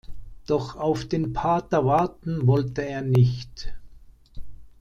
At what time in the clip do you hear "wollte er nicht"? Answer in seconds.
2.47-3.71